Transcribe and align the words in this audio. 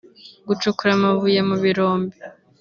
gucukura 0.47 0.91
amabuye 0.95 1.39
mu 1.49 1.55
birombe 1.63 2.15